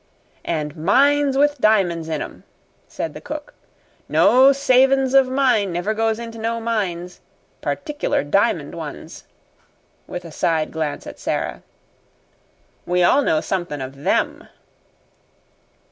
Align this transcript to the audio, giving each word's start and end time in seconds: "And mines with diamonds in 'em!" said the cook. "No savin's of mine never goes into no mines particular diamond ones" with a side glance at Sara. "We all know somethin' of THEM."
"And 0.45 0.75
mines 0.75 1.37
with 1.37 1.61
diamonds 1.61 2.09
in 2.09 2.23
'em!" 2.23 2.43
said 2.87 3.13
the 3.13 3.21
cook. 3.21 3.53
"No 4.09 4.51
savin's 4.51 5.13
of 5.13 5.27
mine 5.27 5.71
never 5.71 5.93
goes 5.93 6.17
into 6.17 6.39
no 6.39 6.59
mines 6.59 7.21
particular 7.61 8.23
diamond 8.23 8.73
ones" 8.73 9.25
with 10.07 10.25
a 10.25 10.31
side 10.31 10.71
glance 10.71 11.05
at 11.05 11.19
Sara. 11.19 11.61
"We 12.87 13.03
all 13.03 13.21
know 13.21 13.41
somethin' 13.41 13.79
of 13.79 13.97
THEM." 14.03 14.47